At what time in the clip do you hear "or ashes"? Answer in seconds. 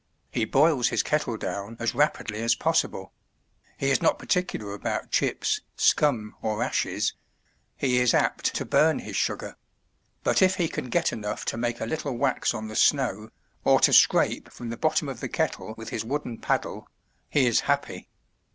6.41-7.13